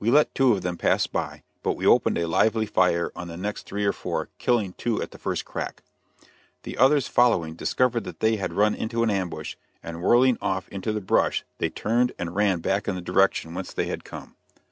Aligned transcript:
We 0.00 0.10
let 0.10 0.34
two 0.34 0.52
of 0.52 0.62
them 0.62 0.76
pass 0.76 1.06
by, 1.06 1.44
but 1.62 1.74
we 1.76 1.86
opened 1.86 2.18
a 2.18 2.26
lively 2.26 2.66
fire 2.66 3.12
on 3.14 3.28
the 3.28 3.36
next 3.36 3.66
three 3.68 3.84
or 3.84 3.92
four, 3.92 4.28
killing 4.38 4.72
two 4.76 5.00
at 5.00 5.12
the 5.12 5.16
first 5.18 5.44
crack. 5.44 5.84
The 6.64 6.76
others 6.76 7.06
following, 7.06 7.54
discovered 7.54 8.02
that 8.02 8.18
they 8.18 8.34
had 8.34 8.52
run 8.52 8.74
into 8.74 9.04
an 9.04 9.10
ambush, 9.10 9.54
and 9.80 10.02
whirling 10.02 10.38
off 10.42 10.68
into 10.70 10.92
the 10.92 11.00
brush 11.00 11.44
they 11.58 11.70
turned 11.70 12.10
and 12.18 12.34
ran 12.34 12.58
back 12.58 12.88
in 12.88 12.96
the 12.96 13.00
direction 13.00 13.54
whence 13.54 13.72
they 13.72 13.86
had 13.86 14.02
come. 14.02 14.34